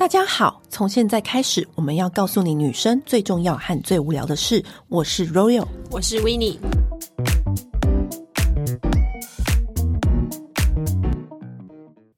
[0.00, 4.64] 大家好，从现在开始，我们要告诉你女生最重要和最无聊的事。
[4.88, 6.56] 我是 Royal，我是 Winnie。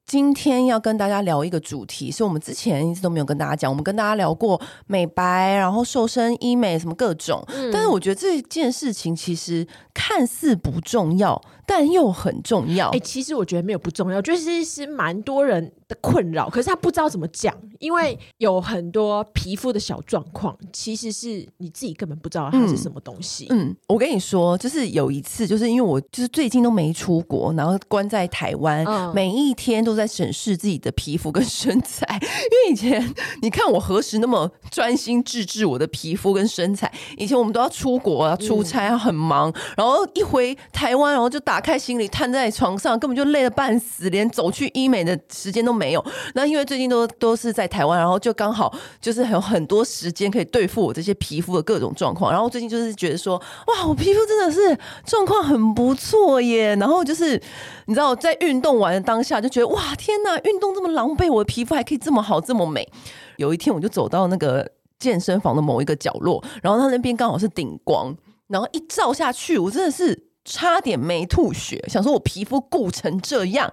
[0.07, 3.69] 今天要跟大家聊一个主题，是我们之前一直都没有跟大家讲。
[3.69, 12.89] 我们跟大家聊过美白，然后瘦身、医美什么各种，嗯、但是我觉得这件事情其实看似不重要，但又很重要。
[12.89, 23.47] 哎、欸，其实我觉得没有不重要，就是是蛮多人的困扰，可是他不知道怎么讲，因为有很多皮肤的小状况，其实是你自己根本不知道它是什么东西。
[23.51, 32.07] 嗯，嗯，我跟你说，就是有一次，就是因为我就是最近都没出国，然后关在台湾，嗯、每一天都在审视自己的皮肤跟身材。
[32.13, 36.93] 因为以前你看我何时那么专心致志我的皮肤跟身材？
[37.17, 46.03] 以前我们都要出国啊，出差啊很忙，嗯、然后一回台湾，然后就打打开行李，瘫在床上，根本就累得半死，连走去医美的时间都没有。
[46.33, 52.33] 那因为最近都都是在台湾，然后就刚好就是有很多时间可以对付我这些皮肤的各种状况。
[52.33, 53.37] 然后最近就是觉得说，
[53.67, 56.75] 哇，我皮肤真的是状况很不错耶。
[56.77, 57.39] 然后就是
[57.85, 62.91] 你知道，在运动完的当下就觉得，哇，天呐，运动这么狼狈，我的皮肤还可以这么好，这么美。
[63.37, 64.67] 有一天我就走到那个
[64.99, 68.17] 健身房的某一个角落，然后他那边刚好是顶光，
[68.49, 70.32] 然后一照下去，我真的是。
[70.45, 73.73] 差点没吐血，想说我皮肤顾成这样，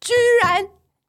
[0.00, 0.66] 居然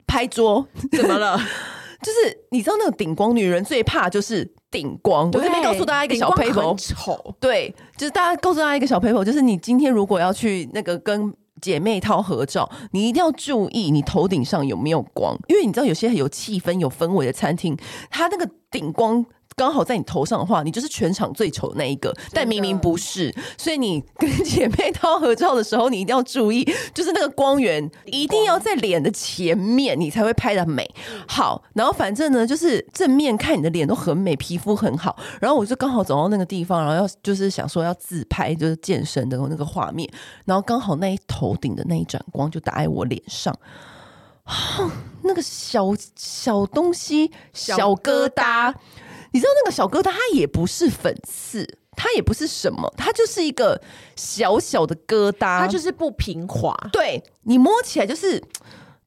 [0.08, 1.40] 拍桌，怎么了？
[2.02, 5.28] 就是你知道那个顶光女人最怕就是顶光。
[5.28, 7.36] 我这边告诉大家一个小撇步，丑。
[7.40, 17.78] 对，就是大家告诉大家一个小撇步，就是你今天如果要去那个跟姐妹套合照，你一定要注意你头顶上有没有光，因为你知道有些有气氛、有氛围的餐厅，
[18.10, 19.26] 它那个顶光。
[19.56, 23.34] 刚好在你头上的话，你就是全场最丑的那一个，但明明不是。
[23.58, 30.90] 所以你跟姐妹掏合照的时候，你一定要注意， 就是那个光源一定要在脸的前面，你才会拍的美。
[31.28, 35.16] 好，然后反正呢，就是正面看你的脸都很美，皮肤很好。
[35.40, 40.10] 然后我就刚好走到那个地方，然后要就是想说要自拍，就是健身的那个画面。
[40.46, 43.56] 然后刚好那一头顶的那一盏光就打在我脸上，
[45.24, 48.74] 那个小小东西，小疙瘩。
[49.32, 51.66] 你知道那个小疙瘩，它也不是粉刺，
[51.96, 53.82] 它也不是什么，它就是一个
[54.16, 56.76] 小小的疙瘩，它就是不平滑。
[56.92, 58.44] 对，你摸起来就是，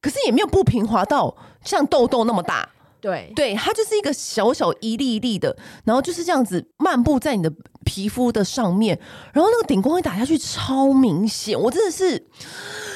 [0.00, 2.70] 可是也没有不平滑到像痘痘那么大。
[3.00, 7.52] 对，对，它就是一个小小一粒一粒的，然后就是这样子漫步在你的
[7.84, 8.98] 皮肤的上面，
[9.34, 12.26] 然后那个顶光一打下去超明显，我真的是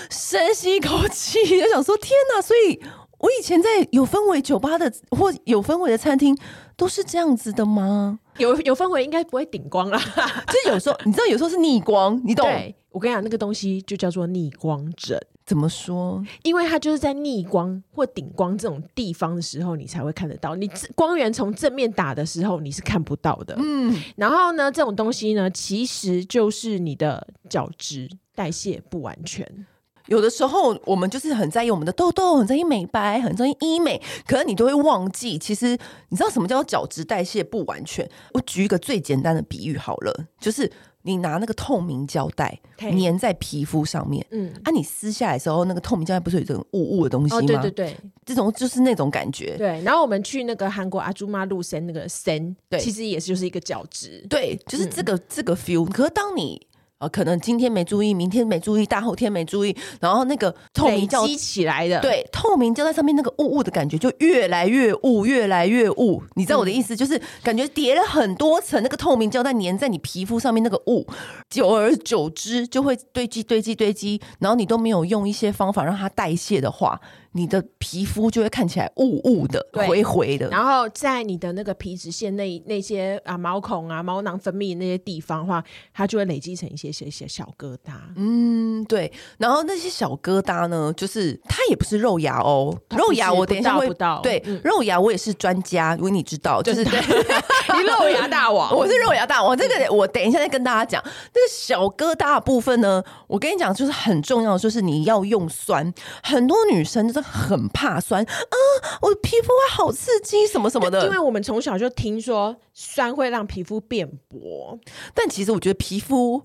[0.08, 2.40] 深吸一口气，就想说天哪！
[2.40, 2.80] 所以
[3.18, 6.34] 我以前在有氛围酒吧的或有氛围的餐厅。
[6.78, 8.20] 都是这样子的吗？
[8.38, 9.98] 有有氛围应该不会顶光啦，
[10.46, 12.46] 就是有时候你知道，有时候是逆光，你懂？
[12.46, 15.20] 对，我跟你讲，那个东西就叫做逆光疹。
[15.44, 16.22] 怎么说？
[16.42, 20.54] 因为它就是在逆光或顶光这种地方的时候，你才会看得到。
[20.54, 23.56] 你光源从正面打的时候，你是看不到的。
[23.58, 29.66] 嗯，然后呢，这种东西呢，其实就是你的角质代谢不完全。
[30.08, 38.08] 有的时候，我们就是很在意我们的痘痘，很在意美白，很在意医美，可是你都会忘记，其实你知道什么叫角质代谢不完全？
[38.32, 40.70] 我举一个最简单的比喻好了，就是
[41.02, 47.40] 你拿那个透明胶带粘在皮肤上面，嗯，啊，你撕下来的时候，那个透明胶带不是有这种雾雾的东西吗？
[47.40, 49.56] 哦，对对对，这种就是那种感觉。
[49.56, 55.84] 对，然后我们去那个韩国阿朱妈露森那个森，对，其实也是就是一个角质，对，就是这个、嗯、这个 feel。
[55.86, 56.60] 可是当你
[56.98, 66.20] 啊，可能今天没注意，明天没注意，大后天没注意，然后那个透明胶积起来的，对，透明胶在上面那个雾雾的感觉就越来越雾，越来越雾。
[66.34, 71.06] 你知道我的意思，就是感觉叠了很多层那个透明胶带粘在你皮肤上面，那个雾，
[71.48, 77.00] 久而久之就会堆积、堆积、堆积，然后你都没有用一些方法让它代谢的话。
[77.38, 85.62] 你的皮肤就会看起来雾雾的、对灰灰的，然后在你的那个皮脂腺那那些啊毛孔啊毛囊分泌那些地方的话，
[85.94, 87.92] 它就会累积成一些些些小疙瘩。
[88.16, 89.12] 嗯，对。
[89.38, 94.20] 然后那些小疙瘩呢，就是它也不是肉芽哦，肉芽我等一下会不到。
[94.20, 96.98] 对，嗯、肉芽我也是专家，如果你知道，就是对，
[97.78, 99.56] 你肉芽大王，我是肉芽大王。
[99.56, 101.00] 这个我等一下再跟大家讲。
[101.04, 105.94] 那个小疙瘩的部分呢，我跟你讲，就是很重要的，就是你要用酸。
[106.24, 107.27] 很多女生就是。
[107.30, 108.56] 很怕酸啊！
[109.02, 111.04] 我的皮肤会好刺激，什么什么的。
[111.04, 114.78] 因为我们从小就听说酸会让皮肤变薄，
[115.14, 116.42] 但其实我觉得皮肤，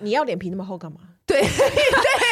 [0.00, 1.00] 你要脸皮那么厚干嘛？
[1.26, 1.46] 对 对，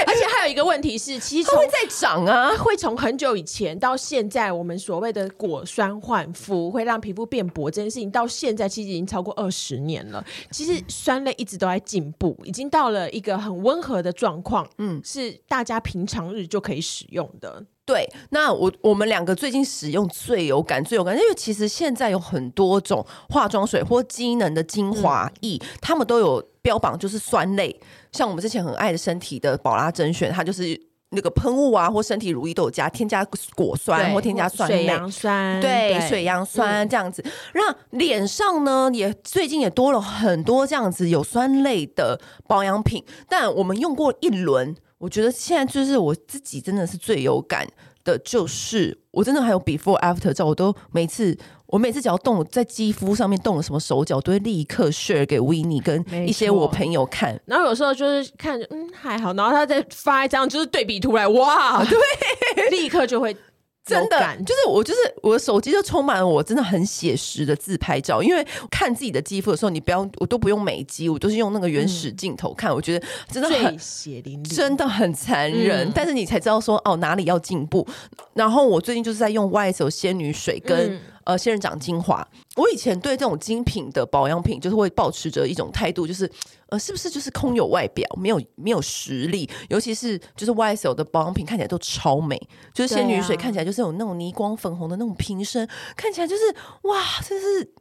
[0.07, 10.25] 而且还有一个问题是，其实它会在长啊，会从很久以前到现在，我们所谓的果酸焕肤会让皮肤变薄这件事情，到现在其实已经超过二十年了。
[10.51, 17.63] 其实酸类一直都在进步，已经到了一个很温和的状况，嗯，是大家平常日就可以使用的。
[17.87, 27.81] 对，那我我们两个最近使用最有感，最有感，因为其实现在有很多种化妆水或机能的精华液，嗯、他们都有标榜就是酸类，
[28.11, 30.77] 像我们之前很爱的身体的宝拉甄选，它就是
[31.11, 33.25] 那个喷雾啊或身体乳液都有加添加
[33.55, 44.75] 果酸或添加酸类，水杨酸，对，对水杨酸这样子，让、嗯、脸上呢也最近也多了很多这样子有酸类的保养品，但我们用过一轮。
[44.99, 47.67] 我觉得现在就是我自己真的是最有感
[48.05, 57.41] 的，就是我真的还有 before after 照，我都每次我每次只要动在肌肤上面动了什么手脚，都会立刻 share 给 Winnie 跟一些我朋友看。
[57.45, 61.85] 然后有时候就是看嗯还好，然后他再发一张就是对比图来，哇，
[62.55, 63.37] 对，立刻就会。
[63.87, 68.21] 真的，就是我，就是我的手机就充满了我真的很写实的自拍照。
[68.21, 72.73] 因为看自己的肌肤的时候，你不要，我都不用美肌，我都是用那个原始镜头看。
[72.73, 75.89] 嗯、我觉得真的很血淋淋，真的很残忍。
[75.89, 77.87] 嗯、但是你才知道说哦，哪里要进步。
[78.35, 81.01] 然后我最近就是在用 YSL 仙女水跟、嗯。
[81.27, 86.31] 呃，仙人掌精华，我以前对这种精品的保养品，就是会保持着一种态度，就是
[86.69, 89.51] 呃，是不是就是空有外表，没有没有实力？
[89.69, 92.41] 尤其是就是 YSL 的保养品看起来都超美，
[92.73, 96.43] 就是仙女水看起来就是有那种霓光粉红的那种瓶身，看起来就是
[96.83, 97.73] 哇，真是。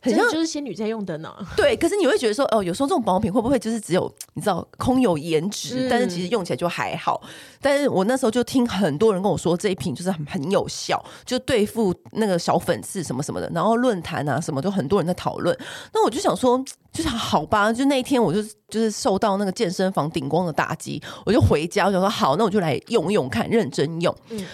[0.00, 1.34] 很像就是仙女在用的呢。
[1.56, 7.20] 对，可是你会觉得说，哦，有时候这种保养品会不会就是只有你知道空有颜值，嗯、但是其实用起来就还好。
[7.60, 13.50] 但是我那时候就听很多人跟我说，这一瓶就是很很有效，就对付那个小粉刺什么什么的。
[13.54, 15.56] 然后论坛啊什么都很多人在讨论。
[15.92, 16.62] 那我就想说，
[16.92, 24.14] 就是好吧，就那一天我就就是受到那个健身房顶光的打击，我就回家，我想说好，那我就来用用看，认真用。
[24.30, 24.44] 嗯。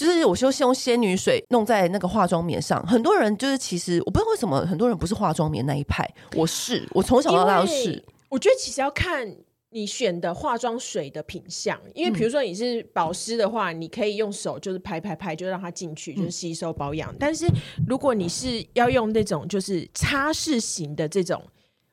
[0.00, 8.02] 就是我就用仙女水弄在那个化妆棉上，很多人就是其实我不知道为什么很多人不是化妆棉那一派，我是我从小到大都是。
[8.30, 9.30] 我觉得其实要看
[9.68, 17.12] 你选的化妆水的品相，因为比如说你是保湿的话，嗯、你可以用手就是拍拍拍就让它进去，就是吸收保养。
[17.12, 17.46] 嗯、但是
[17.86, 21.42] 如果你是要用那种就是擦拭型的这种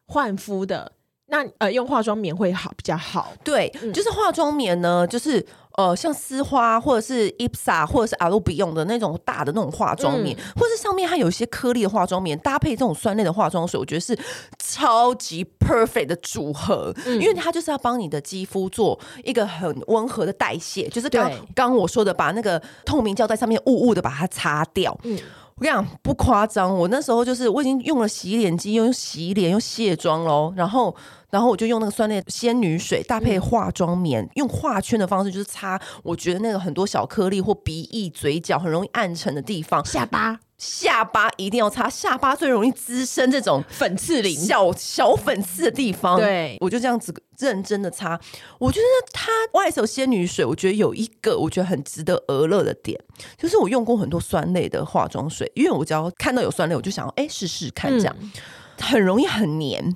[0.05, 0.89] 焕肤的，
[1.25, 3.33] 那呃用化妆棉会好比较好。
[3.43, 5.45] 对，嗯、就是化妆棉呢，就是。
[5.77, 14.17] 呃，像丝花或者是 IPSA 或者是阿鲁比用的那种大的那种化妆棉，嗯、或是上面它有一些颗粒的化妆棉，搭配这种酸类的化妆水，我觉得是
[14.57, 24.97] 超级 perfect 的组合，嗯、因为它就是要帮你的肌肤做一个很温和的代谢，就是刚刚我说的，把那个透明胶带上面雾雾的把它擦掉。
[25.03, 25.15] 嗯
[25.59, 30.95] 我跟你讲不夸张，我那时候就是我已经用了洗脸机，用洗脸又卸妆喽，然后
[31.29, 40.39] 然后我就用那个酸类仙女水搭配化妆棉，嗯、用画圈的方式就是擦，我觉得那个很多小颗粒或鼻翼、嘴角很容易暗沉的地方，下巴。
[40.57, 46.17] 下巴一定要擦，下巴最容易滋生这种粉刺鳞、 小小粉刺的地方。
[46.17, 48.19] 对，我就这样子认真的擦。
[48.57, 52.99] 我觉得它 YSL 仙女水，我觉得有一个我觉得很值得而乐的点，
[53.37, 58.31] 就是我用过很多酸类的化妆水，因为我只要看到有酸类，我就想要哎试试看，这样、嗯、
[58.81, 59.95] 很容易很黏。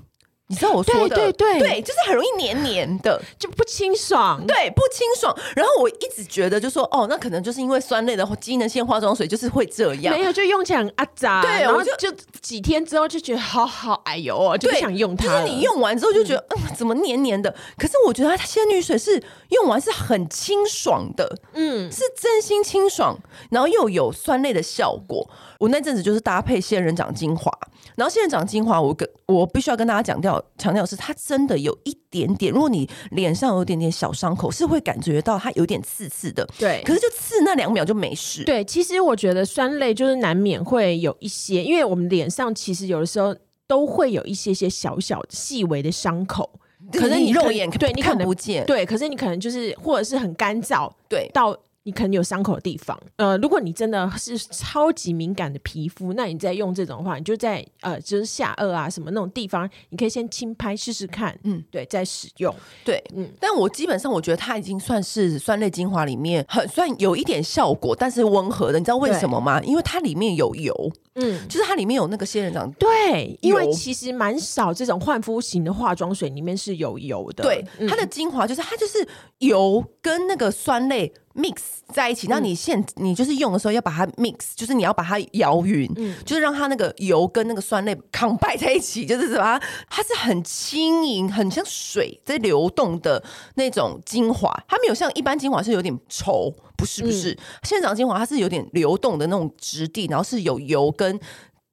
[0.51, 4.45] 你知道我说的对对对，对，就是很容易黏黏的， 就不清爽。
[4.45, 5.33] 对，不清爽。
[5.56, 11.42] 然后我一直觉得，就说哦，那可能就是因为酸类的机能性化妆水就是会这样，没有就用起来很阿杂。
[11.42, 12.12] 对，然后就就
[12.42, 15.25] 几天之后就觉得好好哎呦哦，就不想用它。
[15.25, 17.56] 就是你用完之后就觉得嗯，嗯，怎么黏黏的？
[17.77, 23.18] 可是我觉得它仙女水是用完是很清爽的，嗯，是真心清爽，
[23.49, 25.30] 然后又有酸类的效果。
[25.61, 27.51] 我那阵子就是搭配仙人掌精华。
[27.95, 36.47] 然后仙人掌精华，我跟我必须要跟大家强调强调是，它真的有一点点，如果你脸上有一点点小伤口，是会感觉到它有点刺刺的。
[36.57, 38.44] 对，可是就刺那两秒就没事。
[38.44, 43.35] 对，其实我觉得酸类就是难免会有一些，因为我们脸上其实有的时候
[43.68, 46.49] 都会有一些些小小细微的伤口，
[46.91, 48.65] 可是你肉眼对你看不见。
[48.65, 51.56] 对，可是你可能就是或者是很干燥，对到。
[51.83, 62.54] 你可能有伤口的地方，呃，如果你真的是超级敏感的皮肤，那你再用这种的话，你就在呃，就是下颚啊什么那种地方，你可以先轻拍试试看，嗯，对，再使用，
[62.85, 63.28] 对，嗯。
[63.40, 68.78] 但我基本上我觉得它已经算是酸类精华里面很算有一点效果，但是温和的。
[68.78, 69.59] 你知道为什么吗？
[69.64, 79.07] 因为它里面有油，嗯，就是它里面有那个仙人掌，对，因为其实蛮少这种焕肤型的化妆水里面是有油的，对，它的精华就是它就是
[79.40, 81.11] 油跟那个酸类。
[81.35, 81.56] Mix
[81.94, 89.59] 在一起，那你现你就是用的时候要把它 mix，就是你要把它摇匀，嗯，就是让它那个油跟那个酸类 combine 在一起，就是什么？
[89.90, 93.23] 它是很轻盈，很像水在流动的
[93.56, 101.19] 那种精华，它没有像一般精华是有点稠，不是不是，仙人掌精华它是有点流动的那种质地，然后是有油跟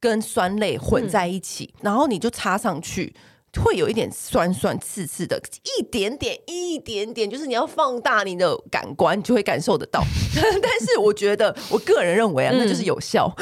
[0.01, 3.15] 跟酸类混在一起，然后你就擦上去。
[3.57, 5.41] 会有一点酸酸刺刺的，
[5.79, 10.03] 一点点，一点点，就是你要放大你的感官，你就会感受得到。
[10.35, 13.33] 但是我觉得，我个人认为啊，嗯、那就是有效。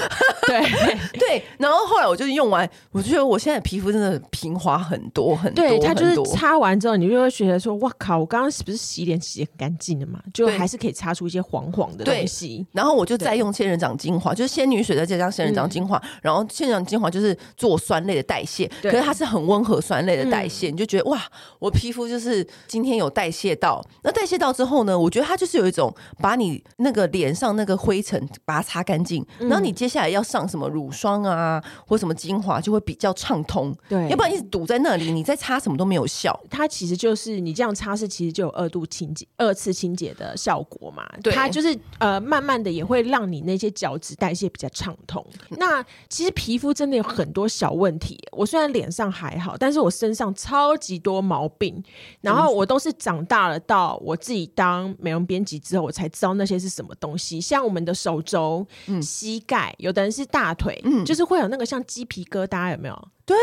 [0.46, 0.60] 对
[1.18, 1.42] 对。
[1.58, 5.64] 然后后来我就是用完，我就觉得我现在皮肤真的平滑很多很多。
[5.64, 8.18] 对，它就是擦完之后，你就会觉得说：“哇靠！
[8.18, 10.20] 我刚刚是不是洗脸洗得很干净的嘛？
[10.32, 21.22] 就还是可以擦出一些黄黄的东西。”然后我就再用仙人掌精华，就是仙女水再加上仙人掌精华，嗯、然后仙人掌精华就是做酸类的代谢，可是它是很温和酸类的代谢，嗯、你就觉得哇，
[21.58, 23.82] 我皮肤就是今天有代谢到。
[24.02, 33.74] 那代谢到之后呢，我觉得它就是有一种把你那个脸上那个灰尘把它擦干净，嗯、然后你接下来要上什么乳霜啊或什么精华就会比较畅通。
[33.88, 36.38] 对，要不然一直堵在那里，你再擦什么都没有效。
[36.50, 41.06] 它其实就是你这样擦是其实就有二度清洁、二次清洁的效果嘛。
[41.22, 45.24] 对，它就是呃慢慢的也会让你那些角质代谢比较畅通。
[45.50, 48.18] 那其实皮肤真的有很多小问题。
[48.32, 51.82] 我虽然脸上还好，但是我身上超级多毛病。
[52.20, 57.40] 然后我都是长大了到我自己当美容编辑之后，我才知道那些是什么东西。
[57.40, 63.08] 像我们的手肘、嗯、膝盖，有的人是大腿，嗯，就是会有那个像鸡皮疙瘩，有没有？
[63.24, 63.36] 对，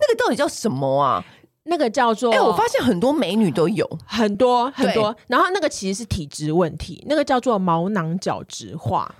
[0.00, 1.24] 那个到底叫什么啊？
[1.64, 2.32] 那个叫做……
[2.32, 5.14] 哎、欸，我发现很多美女都有很多很多。
[5.28, 9.14] 然后那个其实是体质问题，那个叫做毛囊角质化。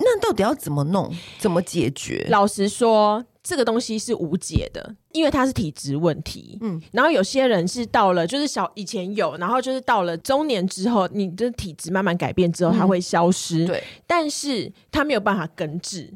[0.00, 1.10] 那到底要怎么弄？
[1.38, 2.26] 怎么解决？
[2.28, 6.58] 老实说，这个东西是无解的，因为它是体质问题。
[6.60, 13.64] 嗯，然后有些人是到了，就是小以前有，然后就是到了中年之后，你的体质慢慢改变之后，它会消失。
[13.64, 16.12] 嗯、对，但是它没有办法根治。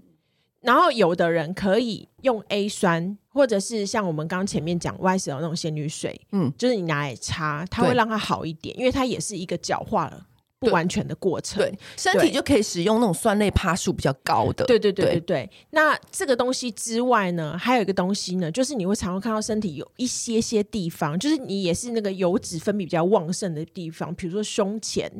[0.60, 10.26] 然后有的人可以用 A 酸，或者是像我们刚刚前面讲 YSL 那种仙女水，嗯，就是你拿来擦，它会让它好一点，因为它也是一个角化了。
[10.62, 14.64] 不完全的过程，对身体就可以使用那种酸类趴数比较高的。
[14.64, 15.50] 对对对对对。
[15.70, 25.10] 那这个东西之外呢，还有一个东西呢，就是你会常常看到身体有一些些地方，就是你也是那个油脂分泌比较旺盛的地方，比如说胸前，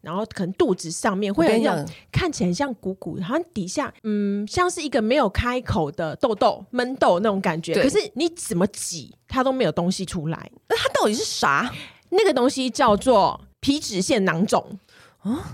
[0.00, 7.74] 然后可能肚子上面会有一种看起来像鼓鼓，好像底下嗯像是一个没有开口的痘痘闷痘那种感觉。
[7.74, 11.72] 可是你怎么挤它都没有东西出来，那它到底是啥？
[12.10, 14.78] 那个东西叫做皮脂腺囊肿。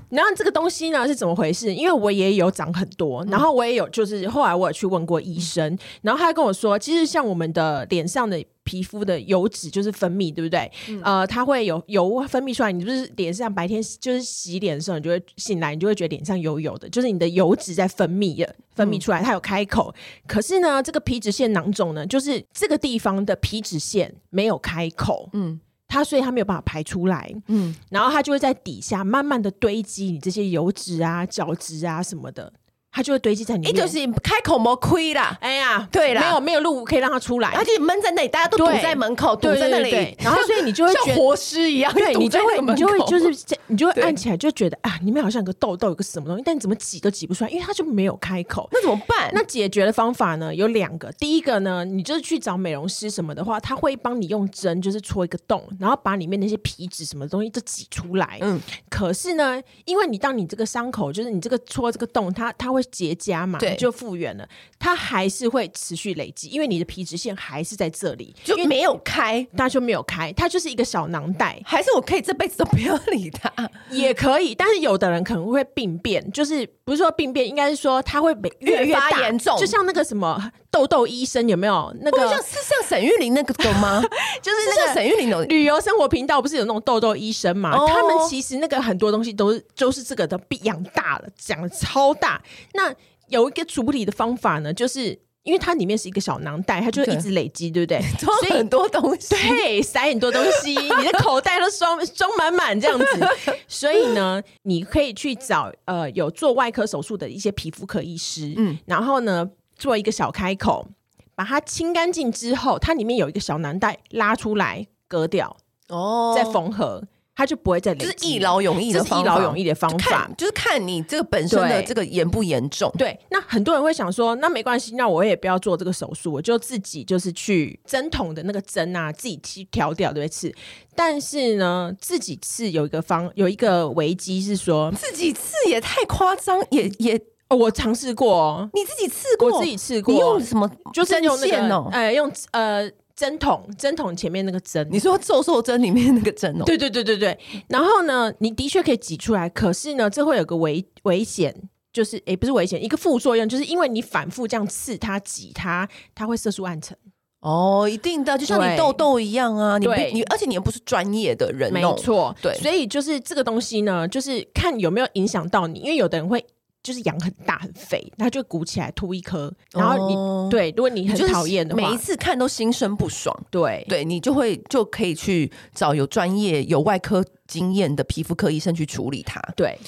[0.08, 1.74] 然后这个东西呢是怎么回事？
[1.74, 10.70] 因为我也有长很多，然后我也有，就是后来我有去问过医生，嗯、然后他跟我说，其实像我们的脸上的皮肤的油脂就是分泌，对不对？
[10.88, 19.94] 嗯、呃，它会有油分泌出来，你就是脸上白天就是洗脸的时候，你就会醒来，你就会觉得脸上油油的，就是你的油脂在分泌，分泌出来，它有开口。
[20.26, 25.60] 可是呢，这个皮脂腺囊肿呢，就是这个地方的皮脂腺没有开口，嗯。
[25.88, 32.52] 它所以它没有办法排出来，嗯，然后它就会在底下慢慢的堆积你这些油脂啊、角质啊什么的。
[32.90, 35.36] 它就会堆积在里面，就是开口没亏啦。
[35.40, 48.68] 哎呀，对啦，没有没有路可以让它出来，它就闷在那里，大家都堵在门口，堵在那里，然后所以你就会像活尸一样，对，你就会你就会就是你就会按起来就觉得啊，里面好像有个痘痘，有个什么东西，但你怎么挤都挤不出来，因为它就没有开口。
[48.72, 49.30] 那怎么办？
[49.32, 50.54] 那解决的方法呢？
[50.54, 58.38] 有两个，第一个呢，你就是去找美容师什么的话，他会帮你用针就是戳一个洞，然后把里面那些皮脂什么东西都挤出来。
[58.40, 63.58] 嗯，可是呢，因为你当你这个伤口就是你这个戳这个洞，它它会结痂嘛。
[63.58, 71.60] 对，就复原了，它还是会持续累积，因为你的皮脂腺还是在这里，就没有开，它就没有开，它就是一个小囊袋。
[71.64, 73.52] 还是我可以这辈子都不要理它，
[73.90, 74.54] 也可以。
[74.54, 81.94] 但是有的人可能会病变，就是不是说病变，应该是说它会越越发严重，就像那个什么痘痘医生有没有？
[82.00, 84.02] 那个像是像沈玉玲那个懂吗？
[84.40, 87.76] 就是那个沈玉玲的旅游生活频道不是有那种痘痘医生嘛？
[87.76, 92.40] 哦、他们其实那个很多东西都是就是这个都养大了，讲的超大
[92.72, 92.94] 那。
[93.28, 95.14] 有一个处理的方法呢，就是
[95.44, 98.12] 因为它里面是一个小囊袋，它就会一直累积，对，对不对？
[98.20, 103.06] 装很多东西，对，塞很多东西，你的口袋都装装满满这样子。
[103.66, 110.86] 所以呢，你可以去找呃有做外科手术的一些皮肤科医师，嗯，然后呢做一个小开口，
[111.34, 115.56] 把它清干净之后，它里面有一个小囊袋，拉出来割掉，
[115.88, 117.04] 哦，再缝合。
[117.38, 122.92] 它就不会再累积，就是一劳永逸的方法，一劳永逸的方法，看就是看你这个本身的这个严不严重。
[122.98, 130.28] 对，对，那很多人会想说，那没关系，那我也不要做这个手术，我就自己就是去针筒的那个针啊，自己去调掉对不对？
[130.28, 130.52] 刺。
[130.96, 137.16] 但是呢，自己刺有一个方，有一个危机是说，自己刺也太夸张，也也，
[137.50, 140.68] 哦、我尝试过、哦，你自己刺过，我自己刺过，你用什么？
[140.92, 142.90] 就是用那个，哦、呃，用呃。
[143.18, 146.64] 针筒，针筒前面那个针，你说瘦瘦针里面那个针哦？
[146.64, 147.36] 对对对对对。
[147.66, 151.52] 然后呢，你的确可以挤出来，可是呢，这会有个危危险，
[151.92, 156.96] 就是诶，不是危险，一个副作用，就是因为你反复这样刺它、挤它，它会色素暗沉
[157.40, 166.46] 哦，一定的，就像你痘痘一样啊，你你，而且你又不是专业的人，没错，对，所以就是这个东西呢，就是看有没有影响到你，因为有的人会。
[166.88, 179.38] 就是养很大很肥，它就鼓起来凸一颗，然后你、哦、对，如果你很讨厌的话，每一次看都心生不爽，对对，你就会就可以去找有专业有外科经验的皮肤科医生去处理它。
[179.54, 179.78] 对，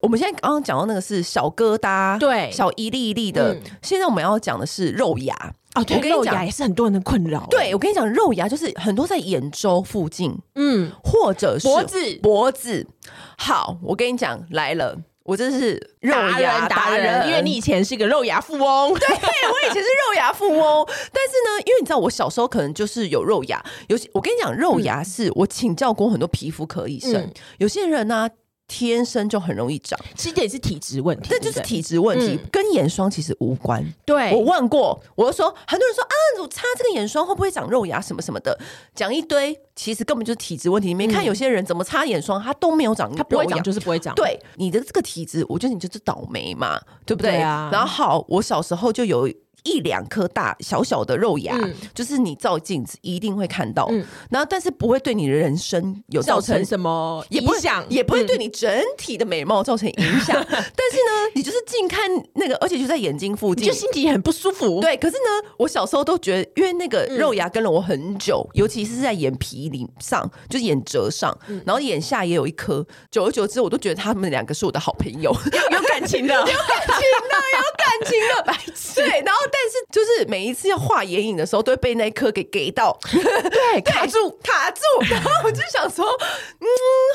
[0.00, 3.52] 我们现在刚刚讲到那个是小疙瘩，对，小一粒一粒的。
[3.52, 5.34] 嗯、现在我们要讲的是肉芽
[5.74, 7.46] 哦，对，我跟你讲，也是很多人的困扰。
[7.50, 12.86] 对，我跟你讲，肉芽就是很多在眼周附近，嗯，或者是脖子脖子。
[13.36, 14.98] 好，我跟你讲来了。
[15.28, 18.88] 我真是肉牙达人，人，因为你以前是个肉牙富翁。
[18.98, 20.86] 对，我以前是肉牙富翁。
[21.12, 23.62] 但是呢，因为你知道，我小时候可能就是有肉牙。
[23.88, 28.30] 有些我跟你讲，肉牙是我请教过很多皮肤科医生，嗯、有些人呢、啊。
[28.68, 33.82] 天生就很容易长，其实这也是体质问题，这就是体质问题，嗯、跟眼霜其实无关。
[34.04, 38.56] 对，我问过，我就说，很多人说啊，我擦这个眼霜会不会长肉芽什么什么的，
[38.94, 40.88] 讲一堆，其实根本就是体质问题。
[40.88, 44.14] 你没看有些人怎么擦眼霜，他都没有长，他不会长就是不会长。
[44.14, 47.32] 对，你的这个体质，我觉得你就是倒霉嘛，对不对？
[47.32, 47.70] 对啊。
[47.72, 49.28] 然后好，我小时候就有。
[49.64, 60.40] 一两颗大小小的肉芽，嗯、就是你照镜子一定会看到，嗯、然后但是不会对你的人生有造成，什么影响，也不会对你整体的美貌造成影响。
[60.40, 64.80] 嗯、但是呢，你就是近看那个，而且就在眼睛附近，就心情很不舒服。
[64.80, 72.86] 对，可是呢，我小时候都觉得，因为那个肉芽跟了我很久，嗯、尤其是在眼皮里上，就是眼褶上，嗯、然后眼下也有一颗。
[73.10, 76.54] 久而久之，我都觉得他们两个是我的好朋友，有，有感情的， 有感
[76.86, 76.96] 情
[77.28, 78.94] 的，有感情的， 白痴。
[78.94, 79.47] 对，然后。
[79.50, 84.80] 但是就是每一次要画眼影的时候，都会被那一颗给给到，对， 卡住卡住。
[85.10, 86.06] 然后我就想说，
[86.60, 86.66] 嗯，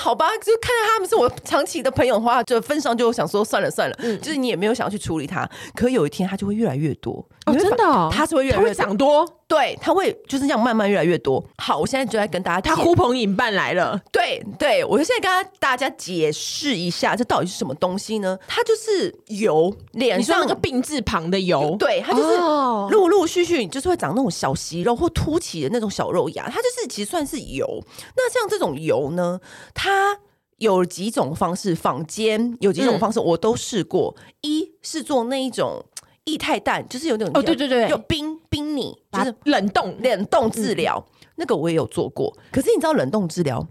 [0.01, 5.49] 好吧，就看到他们是我长期的朋友的话，就分上就想说算了算了，嗯，就是你也没有想要去处理它。
[5.75, 7.25] 可有一天，它就会越来越多。
[7.45, 11.43] 哦，真的，哦，它是会越来越长多，对，它会就是这样慢慢越来越多。
[11.57, 18.39] 好，我现在就在跟大家，它呼朋引伴来了，对对，我就现在跟大家解释一下，这到底是什么东西呢？
[18.47, 22.37] 它就是油，脸上那个病字旁的油，对，它就是
[22.95, 27.67] 陆陆续续就是会长那种小息肉或凸起的那种小肉芽，它就是其实算是油。
[28.15, 29.39] 那像这种油呢，
[29.73, 30.17] 它
[30.59, 35.83] 有几种方式，坊间有几种方式我都试过，嗯、一是做那一种。
[36.25, 42.33] 液态氮就是有那种哦，对对对，有冰冰你，就是冷冻冷冻治疗，嗯、那个我也有做过。
[42.51, 43.67] 可是你知道冷冻治疗？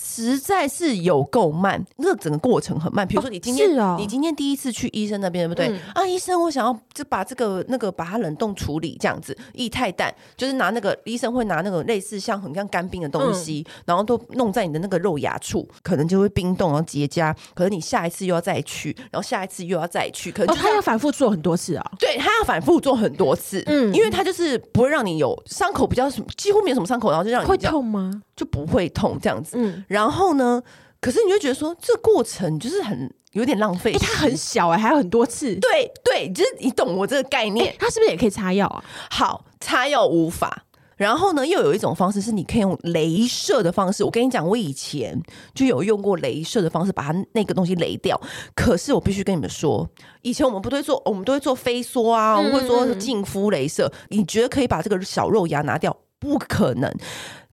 [0.00, 3.06] 实在是有够慢，那个整个过程很慢。
[3.06, 5.68] 比如说你今天，哦哦、你今天第一次去医生那边，对不对？
[5.68, 17.34] 嗯、啊，医生，我想要就把这个那个把它冷冻处理，这样子液态氮，就是拿那个医生会拿那个类似像很像干冰的东西，嗯、然后都弄在你的那个肉芽处，可能就会冰冻然后结痂。
[17.54, 21.92] 可是你下一次又要再去，然后下一次又要再去，可能就他、哦、要反复做很多次啊。
[21.98, 28.10] 对，他要反复做很多次，嗯，因为他就是不会让你有伤口比较什么，几乎没有什么伤口，然后就让你会痛吗？
[28.34, 30.62] 就不会痛这样子，嗯，然后呢？
[30.98, 33.92] 可是你就觉得说，这个过程就是很有点浪费。
[33.92, 35.54] 哎，它很小哎、欸，还有很多次。
[35.56, 37.72] 对对，就是你懂我这个概念。
[37.78, 38.82] 它是不是也可以擦药啊？
[39.10, 40.64] 好，擦药无法。
[40.96, 44.02] 然后呢，又有一种方式是你可以用镭射的方式。
[44.02, 45.16] 我跟你讲，我以前
[45.54, 48.18] 就有用过镭射的方式把它那个东西雷掉。
[48.54, 49.88] 可是我必须跟你们说，
[50.22, 53.92] 以前我们不都会做，我们都会做飞梭啊，我们会做净肤镭射。
[54.08, 55.94] 你觉得可以把这个小肉芽拿掉？
[56.18, 56.90] 不可能。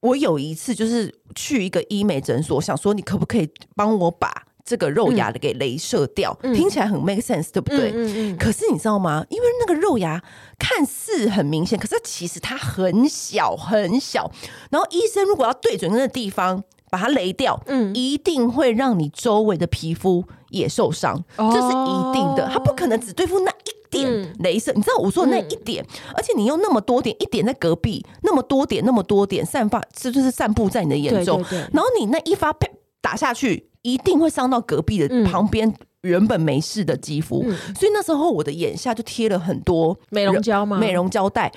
[0.04, 4.30] 我有一次就是去一个医美诊所，想说你可不可以帮我把
[4.66, 6.38] 这个肉芽的给镭射掉？
[6.44, 7.92] 嗯、听起来很 make sense，对不对？
[7.92, 9.26] 嗯嗯嗯、可是你知道吗？
[9.30, 10.22] 因为那个肉芽
[10.60, 14.30] 看似很明显，可是其实它很小很小。
[14.70, 22.50] 然后医生如果要对准那个地方把它雷掉，嗯，一定会让你周围的皮肤也受伤，这、哦、是一定的。
[22.52, 23.73] 他不可能只对付那一。
[23.94, 31.42] 点镭射，你知道我说的那一点，嗯、而且你用那么多点，一点在隔壁，那么多点，那么多点散发，这就是散布在你的眼中。
[31.72, 32.68] 然后你那一发啪
[33.02, 37.44] 打下去，一定会伤到隔壁的旁边原本没事的肌肤。
[37.46, 40.78] 嗯、所以那时候我的眼下就贴了很多美容胶吗？
[40.78, 41.52] 美容胶带。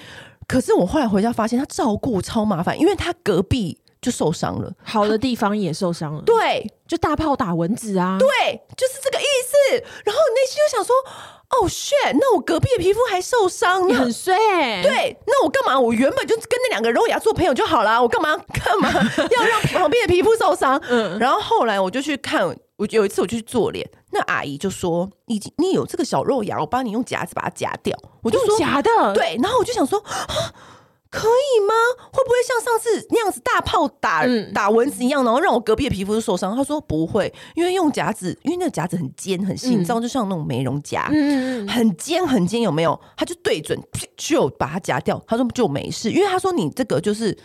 [0.47, 6.23] 可是我后来回家发现，他照顾超麻烦，因为他隔壁就受伤了，好的地方也受伤了。
[6.23, 8.17] 对，就大炮打蚊子啊。
[8.19, 8.29] 对，
[8.77, 9.85] 就是这个意思。
[10.05, 10.95] 然后内心就想说。
[11.49, 12.13] 哦、oh，shit！
[12.15, 14.83] 那我隔壁的皮肤还受伤，你很衰哎、欸。
[14.83, 15.79] 对，那我干嘛？
[15.79, 18.91] 我原本就跟那两个肉芽做朋友就好了，我干嘛干嘛
[19.31, 20.81] 要让旁边的皮肤受伤？
[20.89, 22.45] 嗯，然后后来我就去看，
[22.77, 30.03] 我有一次我就去做脸，那阿姨就说：“你你有这个小肉芽，我帮你用夹子把它夹掉。”我就说：“夹的。”对，然后我就想说。
[31.11, 31.75] 可以吗？
[32.13, 36.55] 会不会像上次那样子大炮打、嗯、打蚊子一样，然后让我隔壁的皮肤都受伤？
[36.57, 42.99] 他说不会，因为用夹子，因为那个夹子很尖很细，嗯、你知道，就像那种美容夹，嗯、很尖很尖，有没有？
[43.17, 43.81] 他就对准
[44.17, 45.23] 就把它夹掉。
[45.27, 47.37] 他说就没事，因为他说你这个就是，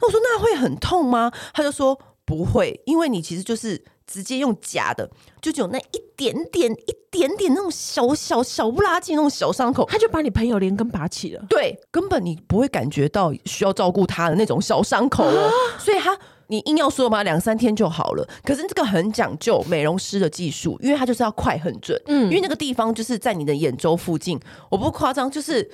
[0.00, 1.30] 那我说那会很痛吗？
[1.52, 3.84] 他就说不会，因为你其实就是。
[4.10, 5.08] 直接用假的，
[5.40, 11.44] 就只有那一点点、一点点那种小小小不拉几那种小伤口，他就把你朋友连根拔起了。
[11.48, 15.46] 对，根本你不会感觉到需要照顾他的那种小伤口哦。
[15.46, 16.18] 啊、所以他，
[16.48, 18.28] 你硬要说嘛，两三天就好了。
[18.42, 21.96] 可是这个很讲究美容师的技术，因为他就是要快很准。
[22.06, 25.70] 嗯，因为那个地方就是在你的眼周附近，我不夸张，就是。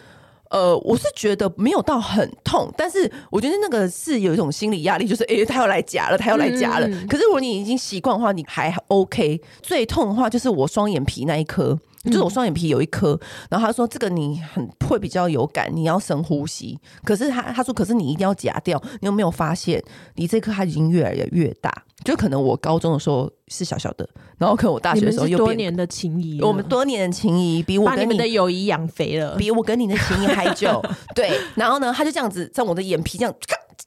[0.51, 6.87] 呃，我是觉得没有到很痛，但是我觉得那个是有一种心理压力，就是 哎，他要来夹了，他要来夹了。
[6.89, 9.41] 嗯、可是如果你已经习惯的话，你还 OK。
[9.63, 11.79] 最痛的话就是我双眼皮那一颗。
[12.07, 13.19] 就是我双眼皮有一颗，
[13.51, 16.79] 然后他说这个你很会比较有感，你要深呼吸。
[17.05, 18.83] 可是他他说，可是你一定要夹掉。
[19.01, 19.83] 你有没有发现，
[20.15, 21.73] 你这颗它已经越来越越大？
[22.05, 25.37] 就可能我高中的时候是小小的，然后可能我大学的时候又。
[25.39, 30.83] 多年的情谊，我们多年的情谊比我跟你，你们的友谊养肥了，比我跟你的情谊还久。
[31.15, 33.35] 对，然后呢，他就这样子在我的眼皮这样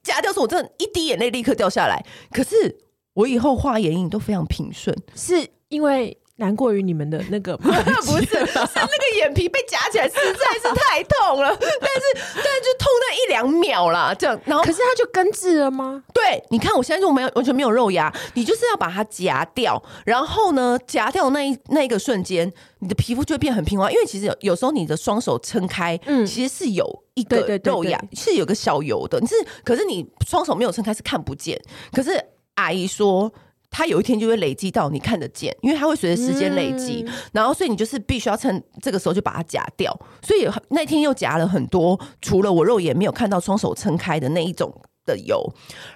[0.03, 2.03] 夹掉，说我真的一滴眼泪立刻掉下来。
[2.32, 2.77] 可是
[3.13, 6.17] 我以后画眼影都非常平顺，是因为。
[6.39, 7.75] 难过于你们的那个 不是，
[8.25, 12.04] 是那个眼皮被夹起来实在是太痛了， 但是
[12.36, 14.39] 但是就痛那一两秒啦，这样。
[14.45, 16.04] 然后可是它就根治了吗？
[16.13, 23.91] 对，你看我现在就没有完全没有肉芽，你就是要把它夹掉，然后呢，夹掉那一那一个瞬间，你的皮肤就会变很平滑。
[23.91, 29.19] 因为其实有有时候你的双手撑开，嗯，其实是有一个肉芽，是有个小油的。
[29.19, 31.62] 你是可是你双手没有撑开是看不见。
[31.91, 32.23] 可是
[32.56, 33.32] 阿姨说。
[33.71, 39.95] 它有一天就会累积到你看得见，因为它会随着时间累积，嗯、然后所以你就是必须要趁这个时候就把它夹掉。
[40.21, 44.73] 所以那天又夹了很多，除了我肉眼没有看到双手撑开的那一种
[45.05, 45.47] 的油，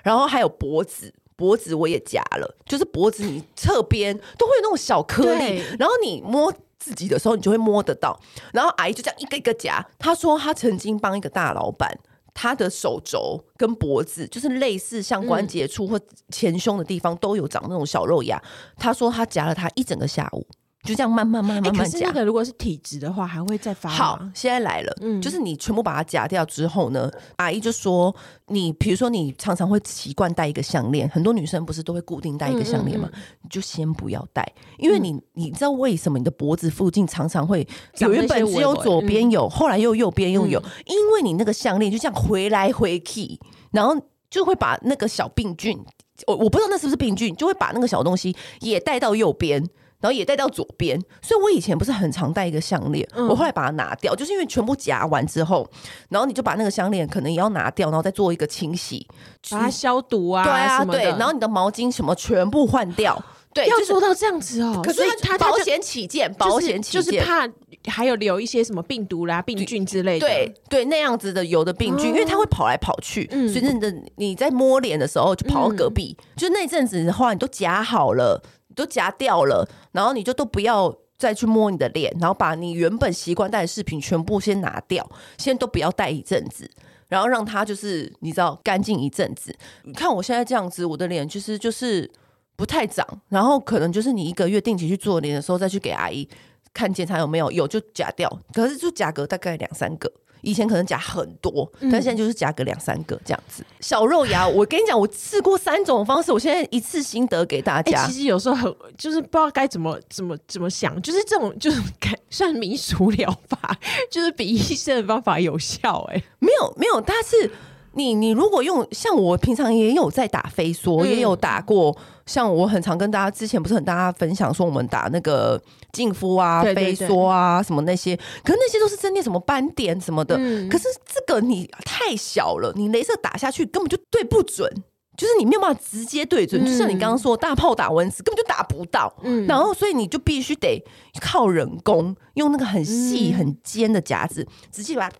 [0.03, 8.19] 然后还有脖子，脖子我也夹了，就是脖子你侧边都会有那种小颗粒，然后你摸自己的时候你就会摸得到。
[8.53, 11.99] 然后阿姨就这样一个一个夹，她说她曾经帮一个大老板。
[12.33, 18.41] 他的手肘跟脖子，就是类似像关节处或前胸的地方，都有长那种小肉芽。
[18.77, 20.45] 他说他夹了他一整个下午。
[20.83, 21.91] 就这样慢慢慢慢慢慢夹。
[21.91, 23.89] 可是那个如果是体质的话，还会再发。
[23.89, 28.13] 好，现在来了，嗯，就是你全部把它夹掉之后呢，阿姨就说
[28.47, 33.07] 你，比如说你常常会习惯戴一个项链，很多女生不是都会固定戴一个项链吗？
[33.11, 34.45] 嗯嗯嗯，你就先不要戴，
[34.77, 37.65] 因为你你知道为什么你的脖子附近常常会
[37.99, 43.39] 有原本只有左边有，后来又右边又有，因为你那个项链就这样回来回去，
[43.71, 43.95] 然后
[44.29, 45.79] 就会把那个小病菌，
[46.27, 49.63] 我我不知道那是不是病菌，就会把那个小东西也带到右边。
[50.03, 55.65] 然后也戴到左边，所以我以前不是很常戴一个项链，嗯、我后来把它拿掉，就是因为全部夹完之后，
[56.09, 59.07] 然后你就把那个项链可能也要拿掉，然后再做一个清洗，
[59.49, 63.17] 把它消毒啊，对啊，对，然后你的毛巾什么全部换掉，
[63.55, 64.81] 对，要做到这样子哦。
[64.83, 67.47] 可是它保险起见，保险起见就是怕
[67.89, 78.43] 还有留一些什么病毒啦、病菌之类的，对对，那样子的有的病菌，哦、因为它会跑来跑去，嗯、所以你的你在摸脸的时候就跑到隔壁，嗯、就那阵子的话，你都夹好了。
[78.75, 86.69] 都夹掉了，然后你就都不要再去摸你的脸，然后把你原本习惯戴的饰品全部先拿掉，先都不要戴一阵子，
[87.07, 89.55] 然后让它就是你知道干净一阵子。
[89.83, 92.09] 你看我现在这样子，我的脸其实就是
[92.55, 96.27] 不太长，然后可能就是你一个月定期去做脸的时候再去给阿姨
[96.73, 100.11] 看检查有没有，有就夹掉，可是就夹个大概两三个。
[100.43, 103.63] 以前可能夹很多，但现在就是夹个两三个这样子。
[103.63, 108.03] 嗯、小肉芽， 我跟你讲，我试过三种方式，我现在一次心得给大家。
[108.03, 111.81] 欸、其实有时候很就是不知道该怎么怎么怎么想，就是这种就是
[112.29, 113.75] 算民俗疗法，
[114.11, 116.17] 就是比医生的方法有效、欸。
[116.17, 117.49] 哎，没有没有，但是。
[117.95, 134.67] 你你如果用像我平常也有在打飞梭，嗯、也有打过，像我很常跟大家之前不是很大家分享说我们打那个净肤啊、对对对飞梭啊什么那些，可是那些都是针对什么斑点什么的，嗯、可是这个你太小了，你镭射打下去根本就对不准，
[135.15, 140.83] 就是你没有办法直接对准，嗯、就像你刚刚说大炮打蚊子根本就打不到，嗯、然后所以你就必须得
[141.21, 145.15] 靠人工用那个很细很尖的夹子，嗯、直接把它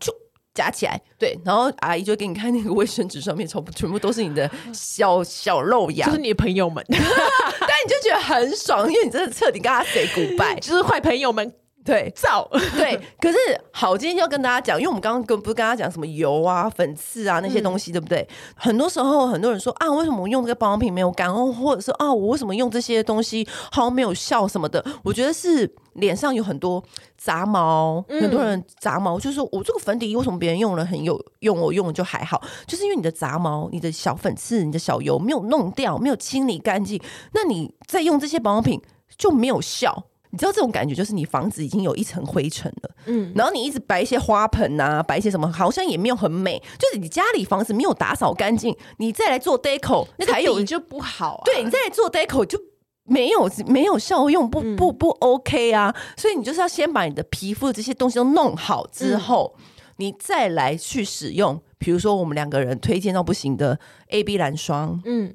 [0.54, 13.00] 夹起来，对，然后阿姨就给你看那个卫生纸上面，全部全部都是你的小小肉芽，就是你的朋友们， 但你就觉得很爽，因为你真的彻底跟他 say goodbye，就是坏朋友们对，造 对。
[13.20, 13.38] 可是
[13.72, 18.28] 好，今天就要跟大家讲，因为我们刚刚跟不是跟大家讲什么油啊、粉刺啊那些东西，嗯、对不对？
[18.56, 24.84] 很多时候很多人说啊，为什么我用这个保养品没有感哦，或者是啊，我为什么用这些东西好像没有效什么的？
[25.04, 26.82] 我觉得是脸上有很多
[27.18, 37.02] 杂毛，嗯、很多人杂毛，就是说我这个粉底为什么别人用了很有用，我用了就还好，就是因为你的杂毛、你的小粉刺、你的小油没有弄掉，没有清理干净，
[37.34, 38.82] 那你在用这些保养品
[39.18, 40.06] 就没有效。
[40.34, 51.42] 你知道这种感觉，就是你房子已经有一层灰尘了，嗯，然后你一直摆一些花盆啊，摆一些什么，好像也没有很美，就是你家里房子没有打扫干净，你再来做 deco，那才有就不好啊。
[51.46, 52.60] 对，你再来做 deco 就
[53.04, 55.96] 没有没有效用，不不不 OK 啊。
[56.18, 59.64] 所以你就是要先把你的皮肤的这些东西都弄好之后，嗯、
[59.98, 65.32] 你再来去使用，比如说我们两个人推荐到不行的 AB 蓝霜，嗯。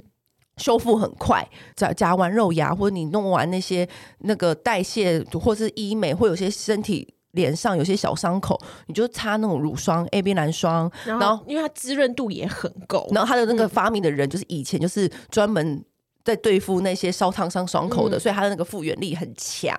[0.58, 15.84] 修复很快，夹夹完肉芽，或者你弄完那些那个代谢，或者是医美，或有些身体脸上有些小伤口，你就擦那种乳霜 AB 蓝霜，然后，因为它滋润度也很够，然后它的那个发明的人就是以前就是专门
[16.24, 19.74] 在对付那些烧烫伤伤口的，嗯、所以它的那个复原力很强。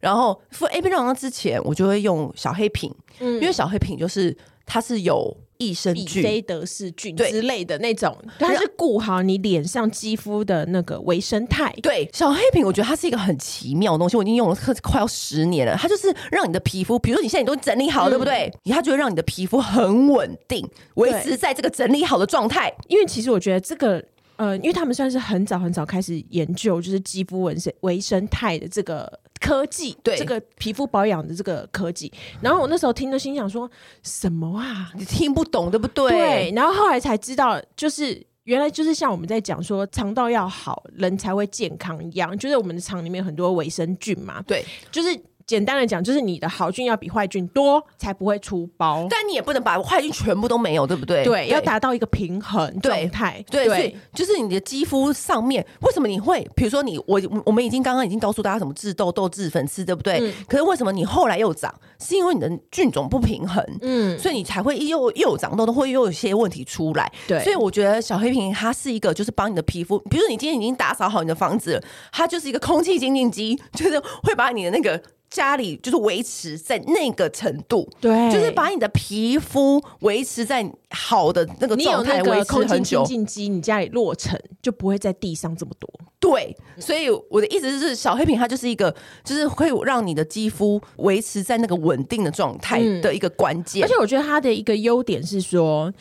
[0.00, 5.36] 然后敷 AB 蓝霜之前，我就会用小黑瓶，嗯、因为小黑瓶就是它是有。
[5.58, 11.72] 益生菌、比菲德氏菌之类的那种，对它是顾好你脸上肌肤的那个微生态。
[11.80, 15.76] 对，小黑瓶，我觉得它是一个很奇妙的东西，我已经用了快要十年了。
[15.76, 18.52] 它就是让你的皮肤，比如说你现在你都整理好，嗯、对不对？
[18.64, 22.74] 它就会让你的皮肤很稳定，维持在这个整理好的状态。
[22.88, 24.04] 因为其实我觉得这个。
[24.36, 29.06] 呃，因为他们算是很早很早开始研究，就是肌肤纹身微生态的这个
[29.42, 32.10] 科技，对这个皮肤保养的这个科技。
[32.40, 33.68] 然后我那时候听了，心想说
[34.02, 34.92] 什么啊？
[34.96, 36.10] 你听不懂对不对？
[36.10, 36.52] 对。
[36.54, 44.40] 然后后来才知道，就是原来就是像我们在讲说肠道要好，人才会健康一样，就是我们的肠里面有很多微生菌嘛。
[44.46, 45.20] 对，就是。
[45.52, 49.06] 简单的讲，就是你的好菌要比坏菌多，才不会出包。
[49.10, 51.22] 但你也不能把坏菌全部都没有，对不对？
[51.24, 53.44] 对，要达到一个平衡状态。
[53.50, 56.48] 对，所以就是你的肌肤上面，为什么你会？
[56.56, 60.20] 比如说你，我我们已经刚刚已经告诉大家什么治痘痘、治粉刺，对不对？
[60.22, 61.70] 嗯、可是为什么你后来又长？
[61.98, 67.12] 是因为你的菌种不平衡，嗯，所以你才会又又长痘痘，会又有一些问题出来。
[67.28, 71.78] 对，所以我觉得小黑瓶它是一个，就是帮你的皮肤，比如说你今天已经打扫好你的房子，
[72.10, 75.00] 它就是一个空气清净机，就是会把你的那个。
[75.32, 83.02] 家里就是维持在那个程度，对，就是把你的皮肤维持在好的那个状态，维持很久。
[83.08, 85.90] 你家里落尘就不会在地上这么多。
[86.20, 93.82] 对，所以我的意思是，小黑瓶它就是一个，就是会让你的肌肤维持在那个稳定的状态的一个关键。
[93.82, 95.92] 而且我觉得它的一个优点是说，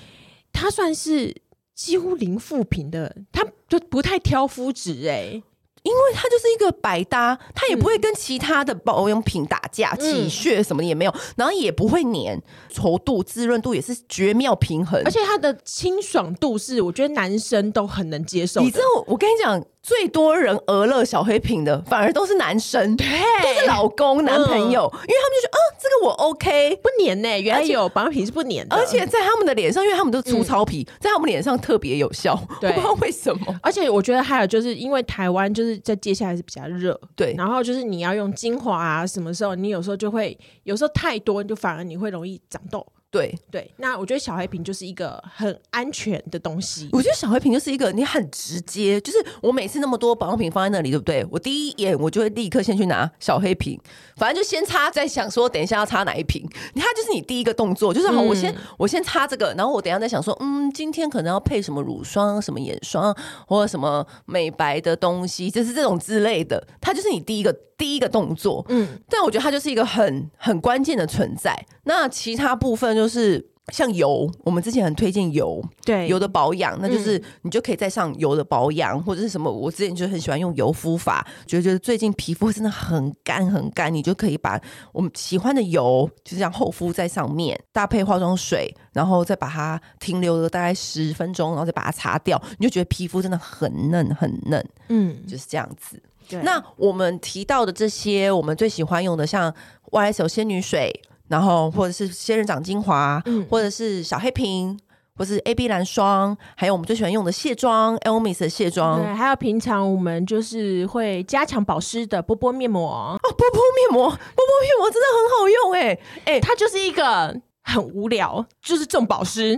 [0.52, 1.36] 它算是
[1.74, 5.42] 几乎零负评的，它就不太挑肤质哎。
[5.84, 12.42] 因为它就是一个百搭，它也不会跟其他的保养品打架，起屑什么的也没有，然后也不会黏，
[12.72, 18.62] 稠度、滋润度也是绝妙平衡，而且它的清爽度是我觉得男生都很能接受。
[18.62, 19.64] 你知道，我跟你讲。
[19.84, 23.08] 最多人讹乐小黑瓶的，反而都是男生，对，
[23.42, 27.42] 都是老公、男朋友，嗯、因为他们就觉得，啊，这个我 OK，不粘呢、欸。
[27.42, 33.60] 原来有保养品是不粘的，而且在他们的脸上，因为他们都是粗糙皮，嗯、在他们脸上特别有效，不知道为什么。
[33.64, 42.86] 而且我觉得还有就是因为台湾就是在接下来是比较热，对，然后就是你要用精华啊，什么时候你有时候就会，有时候太多，就反而你会容易长痘。
[43.12, 46.88] 对对，那我觉得小黑瓶就是一个很安全的东西。
[46.94, 51.28] 我觉得小黑瓶就是一个你很直接，就是我每次那么多保养品放在那里，对不对？
[51.30, 53.78] 我第一眼我就会立刻先去拿小黑瓶，
[54.16, 56.48] 反正就先擦，再想说等一下要擦哪一瓶。
[56.76, 63.14] 它就是你第一个动作，就是好，我先、嗯、我先擦这个，然后我等一下再想说，嗯，今天可能要配什么乳霜、什么眼霜
[63.46, 66.66] 或者什么美白的东西，就是这种之类的。
[66.80, 71.66] 它就是你第一个第一个动作，嗯，但我觉得它就是一个很很关键的存在。
[71.86, 79.52] 那其他部分就是像油，我们之前很推荐油，对油的保养，那就是你就可以再上油的保养，嗯、或者是什么。
[79.52, 96.00] 我之前就很喜欢用油敷法，觉得觉得最近皮肤真的很干很干，你就可以把我们喜欢的油就这样厚敷在上面，搭配化妆水，然后再把它停留了大概十分钟，然后再把它擦掉，你就觉得皮肤真的很嫩很嫩，嗯，就是这样子。
[96.32, 99.54] 对那我们提到的这些，我们最喜欢用的，像
[99.92, 101.02] YSL 仙女水。
[101.28, 104.78] 然后或者是仙人掌精华，嗯、或者是小黑瓶，
[105.16, 114.18] 或是 AB 蓝霜，还有我们最喜欢用的卸妆，Elmis 的卸妆，对，还有平常我们就是会加强保湿的波波面膜哦，波波面膜，波波
[114.62, 119.58] 面膜真的很好用哎哎，它就是一个很无聊，就是重保湿。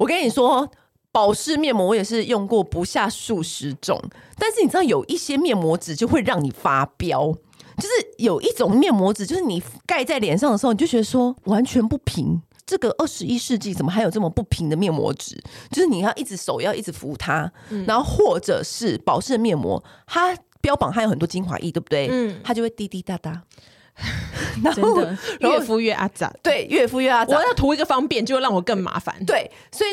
[0.00, 0.68] 我跟你说，
[1.12, 4.02] 保湿面膜我也是用过不下数十种，
[4.38, 7.32] 但是你知道有一些面膜纸就会让你发飙。
[7.78, 12.40] 就是有一种面膜纸，就是你盖在脸上的时候，你就觉得说完全不平。
[12.66, 15.42] 这个二十一世纪怎么还有这么不平的面膜纸？
[15.70, 22.08] 就是你要一直手要一直扶它，嗯、然后或者是保湿面膜，它标榜它有很多精华液，对不对？
[22.10, 23.42] 嗯，它就会滴滴答答。
[24.74, 27.36] 真的，越敷越阿杂，对，越敷越阿杂。
[27.36, 29.14] 我要图一个方便，就会让我更麻烦。
[29.26, 29.90] 对，所以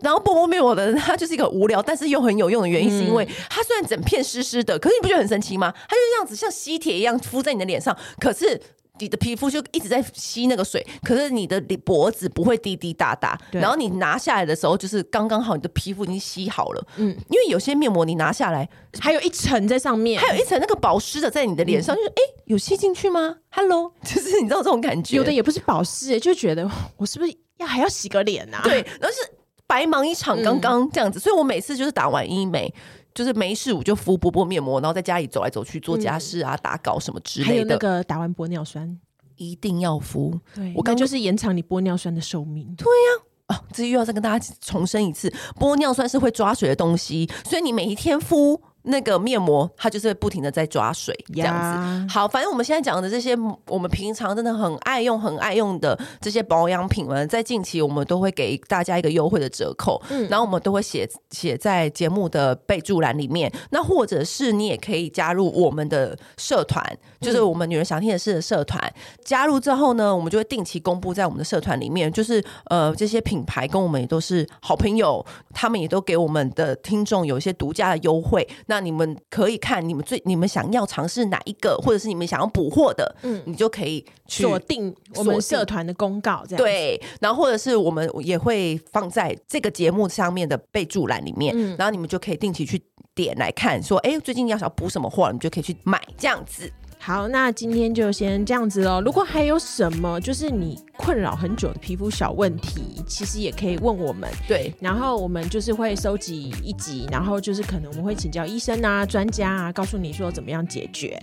[0.00, 5.72] 然后波波面膜的人，它就是一个无聊，但是又很有用的原因，是因为它虽然整片湿湿的，可是你不觉得很神奇吗？
[5.88, 8.60] 它就这样子像吸铁一样敷在你的脸上，可是。
[9.00, 13.38] 你的皮肤就一直在吸那个水，可是你的脖子不会滴滴答答。
[13.52, 16.86] 然后你拿下来的时候，就是刚刚好，你的皮肤已经吸好了。
[16.96, 18.68] 嗯，因为有些面膜你拿下来
[19.00, 25.16] 还有一层在上面，还有一层那个保湿的在你的脸上，就是哎，有吸进去吗？Hello， 就是你知道这种感觉。
[25.16, 28.60] 有的也不是保湿，就觉得我是不是要还要洗个脸啊？
[28.62, 29.30] 对，然后是
[29.66, 31.18] 白忙一场，刚刚这样子。
[31.18, 32.72] 所以我每次就是打完医美。
[33.18, 37.52] 就是没事，我就敷波波面膜，然后在家里走来走去做家事啊、嗯、打稿什么之类的。
[37.52, 38.96] 还有那个打完玻尿酸
[39.34, 42.72] 一定要敷，对，我刚就是延长你玻尿酸的寿命。
[42.76, 45.28] 对呀、啊，哦，这又要再跟大家重申一次，
[45.58, 48.62] 玻尿酸是会抓水的东西，所以你每一天敷。
[48.88, 52.12] 那个面膜，它就是不停的在抓水，这样子。
[52.12, 63.52] 好，反正我们现在讲的这些，我们平常真的很爱用、很爱用的这些保养品们，在近期我们都会给大家一个优惠的折扣，嗯，然后我们都会写写在节目的备注栏里面。
[63.70, 66.82] 那或者是你也可以加入我们的社团，
[67.20, 68.82] 就是我们女人想听的事的社团。
[68.82, 78.48] 嗯、加入之后呢，我们就会定期公布在我们的社团里面，就是呃这些品牌跟我们也都是好朋友，他们也都给我们的听众有一些独家的优惠。
[78.66, 87.02] 那那你们可以看你们最你们想要尝试哪一个，或者是你们想要补货的，嗯，你就可以锁定我们社团的公告，这样对。
[87.20, 92.80] 然后或者是我们也会放在这个节目上面的备注栏里面，嗯，然后你们就可以定期去
[93.16, 96.72] 点来看，说，哎，最近要想补什么货，你们就可以去买这样子。
[97.00, 99.00] 好，那今天就先这样子喽。
[99.00, 104.28] 如果还有什么就是你困扰很久的皮肤小问题，其实也可以问我们。
[104.46, 111.18] 对，然后我们就是会收集一集，然后就是可能我们会请教医生啊、专家啊，告诉你说怎么样解决，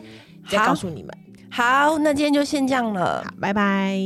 [0.50, 1.12] 再告诉你们。
[1.52, 3.24] 好，那今天就先这样了。
[3.24, 4.00] 好，拜拜。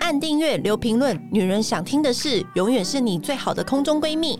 [0.00, 4.38] 按订阅，留评论，女人想听的事，永远是你最好的空中闺蜜。